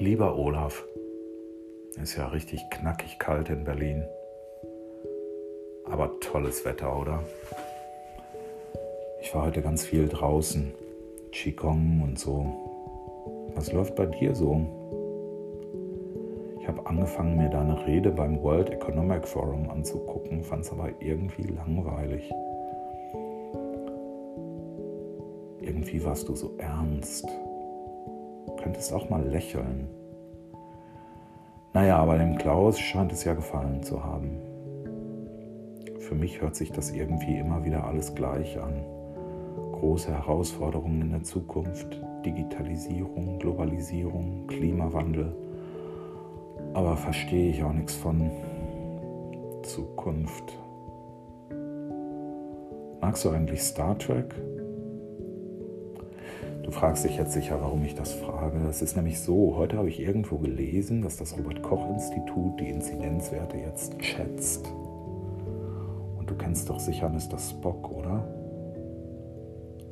Lieber 0.00 0.38
Olaf, 0.38 0.82
ist 2.02 2.16
ja 2.16 2.28
richtig 2.28 2.70
knackig 2.70 3.18
kalt 3.18 3.50
in 3.50 3.64
Berlin. 3.64 4.02
Aber 5.84 6.18
tolles 6.20 6.64
Wetter, 6.64 6.98
oder? 6.98 7.22
Ich 9.20 9.34
war 9.34 9.44
heute 9.44 9.60
ganz 9.60 9.84
viel 9.84 10.08
draußen, 10.08 10.72
Qigong 11.32 12.00
und 12.02 12.18
so. 12.18 12.46
Was 13.54 13.74
läuft 13.74 13.94
bei 13.94 14.06
dir 14.06 14.34
so? 14.34 14.64
Ich 16.62 16.66
habe 16.66 16.86
angefangen, 16.86 17.36
mir 17.36 17.50
deine 17.50 17.86
Rede 17.86 18.10
beim 18.10 18.42
World 18.42 18.70
Economic 18.70 19.28
Forum 19.28 19.68
anzugucken, 19.68 20.42
fand 20.44 20.64
es 20.64 20.72
aber 20.72 20.88
irgendwie 21.00 21.42
langweilig. 21.42 22.30
Irgendwie 25.60 26.02
warst 26.02 26.26
du 26.26 26.34
so 26.34 26.54
ernst 26.56 27.28
könntest 28.62 28.92
auch 28.92 29.08
mal 29.08 29.26
lächeln. 29.26 29.88
Naja, 31.72 31.98
aber 31.98 32.18
dem 32.18 32.36
Klaus 32.36 32.80
scheint 32.80 33.12
es 33.12 33.24
ja 33.24 33.34
gefallen 33.34 33.82
zu 33.82 34.02
haben. 34.02 34.38
Für 36.00 36.16
mich 36.16 36.40
hört 36.40 36.56
sich 36.56 36.72
das 36.72 36.90
irgendwie 36.90 37.38
immer 37.38 37.64
wieder 37.64 37.84
alles 37.84 38.14
gleich 38.14 38.60
an. 38.60 38.84
Große 39.72 40.12
Herausforderungen 40.12 41.02
in 41.02 41.10
der 41.10 41.22
Zukunft, 41.22 42.00
Digitalisierung, 42.24 43.38
Globalisierung, 43.38 44.48
Klimawandel. 44.48 45.32
Aber 46.74 46.96
verstehe 46.96 47.50
ich 47.50 47.62
auch 47.62 47.72
nichts 47.72 47.94
von 47.94 48.30
Zukunft. 49.62 50.58
Magst 53.00 53.24
du 53.24 53.30
eigentlich 53.30 53.62
Star 53.62 53.96
Trek? 53.96 54.34
Du 56.70 56.76
fragst 56.76 57.04
dich 57.04 57.16
jetzt 57.16 57.32
sicher, 57.32 57.58
warum 57.60 57.84
ich 57.84 57.96
das 57.96 58.12
frage. 58.12 58.58
Es 58.68 58.80
ist 58.80 58.94
nämlich 58.94 59.18
so, 59.18 59.56
heute 59.56 59.76
habe 59.76 59.88
ich 59.88 59.98
irgendwo 59.98 60.38
gelesen, 60.38 61.02
dass 61.02 61.16
das 61.16 61.36
Robert 61.36 61.62
Koch 61.62 61.84
Institut 61.88 62.60
die 62.60 62.68
Inzidenzwerte 62.68 63.56
jetzt 63.56 64.00
schätzt. 64.00 64.72
Und 66.16 66.30
du 66.30 66.34
kennst 66.36 66.70
doch 66.70 66.78
sicher 66.78 67.08
Mr. 67.08 67.38
Spock, 67.38 67.90
oder? 67.90 68.24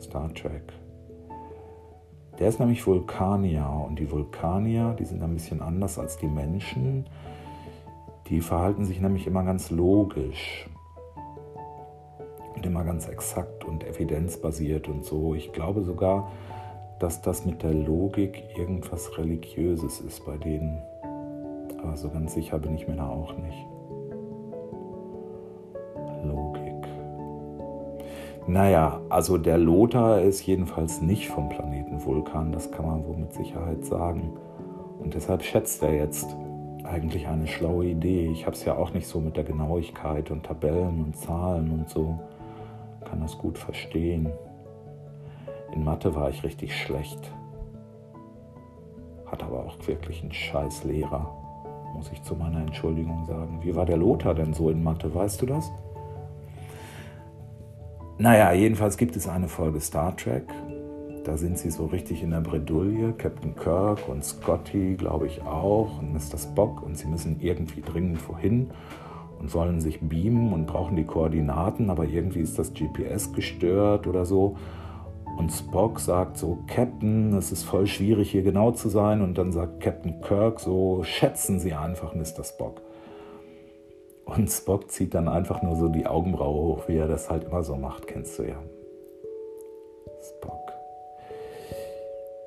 Star 0.01 0.33
Trek. 0.33 0.73
Der 2.39 2.49
ist 2.49 2.61
nämlich 2.61 2.87
Vulkanier 2.87 3.69
und 3.85 3.99
die 3.99 4.09
Vulkanier, 4.09 4.95
die 4.97 5.05
sind 5.05 5.21
ein 5.21 5.35
bisschen 5.35 5.61
anders 5.61 5.99
als 5.99 6.17
die 6.19 6.29
Menschen. 6.29 7.09
Die 8.29 8.41
verhalten 8.41 8.85
sich 8.85 9.01
nämlich 9.01 9.27
immer 9.27 9.43
ganz 9.43 9.73
logisch 9.73 10.71
und 12.55 12.65
immer 12.65 12.85
ganz 12.85 13.09
exakt 13.09 13.65
und 13.65 13.83
evidenzbasiert 13.83 14.87
und 14.87 15.05
so. 15.05 15.35
Ich 15.35 15.53
glaube 15.53 15.83
sogar, 15.83 16.31
dass 16.99 17.23
das 17.23 17.45
mit 17.45 17.63
der 17.63 17.75
Logik 17.75 18.45
irgendwas 18.57 19.17
Religiöses 19.19 20.01
ist 20.01 20.25
bei 20.25 20.37
denen. 20.37 20.83
Aber 21.83 21.97
so 21.97 22.11
ganz 22.11 22.35
sicher 22.35 22.59
bin 22.59 22.75
ich 22.75 22.89
mir 22.89 22.97
da 22.97 23.09
auch 23.09 23.37
nicht. 23.37 23.67
Logik. 26.25 26.87
Naja, 28.47 29.01
also 29.09 29.39
der 29.39 29.59
Lothar 29.59 30.23
ist 30.23 30.47
jedenfalls 30.47 31.01
nicht 31.01 31.29
vom 31.29 31.49
Planeten 31.49 32.05
Vulkan, 32.05 32.51
das 32.51 32.71
kann 32.71 32.87
man 32.87 33.07
wohl 33.07 33.17
mit 33.17 33.33
Sicherheit 33.33 33.85
sagen. 33.85 34.33
Und 34.99 35.15
deshalb 35.15 35.43
schätzt 35.43 35.83
er 35.83 35.95
jetzt 35.95 36.35
eigentlich 36.83 37.29
eine 37.29 37.47
schlaue 37.47 37.87
Idee. 37.87 38.29
Ich 38.33 38.47
habe 38.47 38.57
es 38.57 38.65
ja 38.65 38.77
auch 38.77 38.93
nicht 38.95 39.07
so 39.07 39.21
mit 39.21 39.37
der 39.37 39.45
Genauigkeit 39.45 40.31
und 40.31 40.47
Tabellen 40.47 41.05
und 41.05 41.17
Zahlen 41.17 41.71
und 41.71 41.89
so. 41.89 42.19
Kann 43.05 43.21
das 43.21 43.39
gut 43.39 43.59
verstehen. 43.59 44.33
In 45.79 45.85
Mathe 45.85 46.13
war 46.13 46.29
ich 46.29 46.43
richtig 46.43 46.77
schlecht. 46.77 47.33
Hatte 49.27 49.45
aber 49.45 49.65
auch 49.65 49.77
wirklich 49.87 50.23
einen 50.23 50.33
scheiß 50.33 50.83
Lehrer, 50.83 51.33
muss 51.95 52.11
ich 52.11 52.21
zu 52.25 52.35
meiner 52.35 52.63
Entschuldigung 52.63 53.25
sagen. 53.27 53.61
Wie 53.63 53.77
war 53.77 53.87
der 53.87 53.97
Lothar 53.97 54.35
denn 54.35 54.53
so 54.53 54.71
in 54.71 54.83
Mathe, 54.83 55.15
weißt 55.15 55.41
du 55.41 55.47
das? 55.47 55.71
Naja, 58.19 58.53
jedenfalls 58.53 58.97
gibt 58.97 59.15
es 59.15 59.29
eine 59.29 59.47
Folge 59.47 59.81
Star 59.81 60.17
Trek. 60.17 60.53
Da 61.23 61.37
sind 61.37 61.59
sie 61.59 61.71
so 61.71 61.87
richtig 61.87 62.25
in 62.25 62.31
der 62.31 62.41
Bredouille. 62.41 63.13
Captain 63.13 63.55
Kirk 63.55 64.01
und 64.09 64.25
Scotty, 64.25 64.97
glaube 64.97 65.29
ich, 65.29 65.43
auch. 65.43 66.01
Und 66.01 66.13
Mr. 66.13 66.39
Spock. 66.39 66.83
Und 66.83 66.99
sie 66.99 67.07
müssen 67.07 67.39
irgendwie 67.39 67.83
dringend 67.83 68.29
wohin 68.29 68.73
und 69.39 69.55
wollen 69.55 69.81
sich 69.81 70.01
beamen 70.01 70.53
und 70.53 70.67
brauchen 70.67 70.97
die 70.97 71.05
Koordinaten. 71.05 71.89
Aber 71.89 72.05
irgendwie 72.05 72.41
ist 72.41 72.59
das 72.59 72.75
GPS 72.75 73.33
gestört 73.33 74.09
oder 74.09 74.25
so. 74.25 74.57
Und 75.39 75.53
Spock 75.53 76.01
sagt 76.01 76.37
so, 76.37 76.59
Captain, 76.67 77.33
es 77.35 77.53
ist 77.53 77.63
voll 77.63 77.87
schwierig 77.87 78.33
hier 78.33 78.43
genau 78.43 78.73
zu 78.73 78.89
sein. 78.89 79.23
Und 79.23 79.39
dann 79.39 79.53
sagt 79.53 79.81
Captain 79.81 80.21
Kirk 80.21 80.59
so, 80.59 81.05
schätzen 81.05 81.61
Sie 81.61 81.75
einfach 81.75 82.13
Mr. 82.13 82.43
Spock. 82.43 82.83
Und 84.25 84.51
Spock 84.51 84.91
zieht 84.91 85.15
dann 85.15 85.29
einfach 85.29 85.63
nur 85.63 85.77
so 85.77 85.89
die 85.89 86.09
Augenbraue 86.09 86.77
hoch, 86.77 86.89
wie 86.89 86.97
er 86.97 87.07
das 87.07 87.31
halt 87.31 87.45
immer 87.45 87.63
so 87.63 87.77
macht, 87.77 88.09
kennst 88.09 88.37
du 88.41 88.43
ja. 88.43 88.61
Spock. 90.21 90.73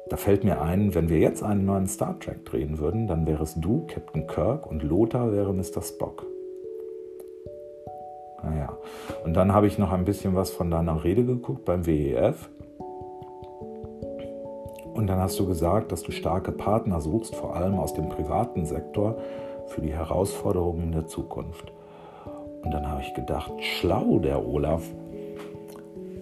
Da 0.09 0.17
fällt 0.17 0.43
mir 0.43 0.61
ein, 0.61 0.93
wenn 0.93 1.07
wir 1.07 1.19
jetzt 1.19 1.43
einen 1.43 1.65
neuen 1.65 1.87
Star 1.87 2.19
Trek 2.19 2.43
drehen 2.43 2.77
würden, 2.77 3.07
dann 3.07 3.25
wärest 3.25 3.59
du 3.61 3.87
Captain 3.87 4.27
Kirk 4.27 4.67
und 4.67 4.83
Lothar 4.83 5.31
wäre 5.31 5.53
Mr. 5.53 5.81
Spock. 5.81 6.25
Naja, 8.43 8.77
und 9.23 9.33
dann 9.33 9.53
habe 9.53 9.67
ich 9.67 9.77
noch 9.77 9.93
ein 9.93 10.03
bisschen 10.03 10.35
was 10.35 10.51
von 10.51 10.69
deiner 10.69 11.05
Rede 11.05 11.23
geguckt 11.23 11.63
beim 11.63 11.85
WEF. 11.85 12.49
Und 14.93 15.07
dann 15.07 15.19
hast 15.19 15.39
du 15.39 15.45
gesagt, 15.45 15.91
dass 15.91 16.03
du 16.03 16.11
starke 16.11 16.51
Partner 16.51 16.99
suchst, 16.99 17.35
vor 17.35 17.55
allem 17.55 17.79
aus 17.79 17.93
dem 17.93 18.09
privaten 18.09 18.65
Sektor, 18.65 19.17
für 19.67 19.81
die 19.81 19.93
Herausforderungen 19.93 20.91
der 20.91 21.07
Zukunft. 21.07 21.71
Und 22.63 22.71
dann 22.71 22.87
habe 22.87 23.01
ich 23.01 23.13
gedacht, 23.13 23.51
schlau 23.61 24.19
der 24.19 24.45
Olaf. 24.45 24.83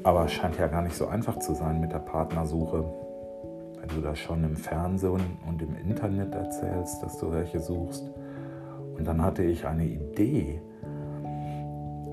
Aber 0.03 0.25
es 0.25 0.31
scheint 0.31 0.57
ja 0.57 0.67
gar 0.67 0.81
nicht 0.81 0.95
so 0.95 1.07
einfach 1.07 1.39
zu 1.39 1.53
sein 1.53 1.81
mit 1.81 1.91
der 1.91 1.99
Partnersuche. 1.99 2.85
Wenn 3.79 3.89
du 3.89 4.01
das 4.01 4.19
schon 4.19 4.43
im 4.43 4.55
Fernsehen 4.55 5.37
und 5.47 5.61
im 5.61 5.75
Internet 5.75 6.33
erzählst, 6.35 7.01
dass 7.01 7.17
du 7.17 7.31
welche 7.31 7.59
suchst. 7.59 8.09
Und 8.97 9.05
dann 9.05 9.21
hatte 9.21 9.43
ich 9.43 9.65
eine 9.65 9.85
Idee. 9.85 10.61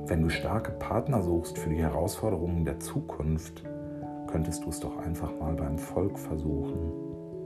Wenn 0.07 0.23
du 0.23 0.31
starke 0.31 0.73
Partner 0.73 1.23
suchst 1.23 1.59
für 1.59 1.71
die 1.71 1.83
Herausforderungen 1.83 2.65
der 2.65 2.81
Zukunft, 2.81 3.65
könntest 4.27 4.65
du 4.65 4.71
es 4.71 4.81
doch 4.81 4.97
einfach 4.99 5.31
mal 5.39 5.55
beim 5.55 5.79
Volk 5.79 6.19
versuchen. 6.19 6.93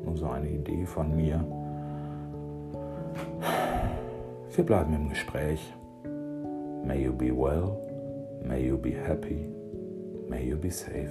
Nur 0.05 0.17
so 0.17 0.29
eine 0.29 0.49
Idee 0.49 0.87
von 0.87 1.15
mir. 1.15 1.45
Wir 4.55 4.65
bleiben 4.65 4.93
im 4.95 5.09
Gespräch. 5.09 5.73
May 6.85 7.05
you 7.05 7.13
be 7.13 7.31
well, 7.31 7.77
may 8.45 8.67
you 8.67 8.77
be 8.77 8.91
happy, 8.91 9.47
may 10.29 10.49
you 10.49 10.57
be 10.57 10.71
safe. 10.71 11.11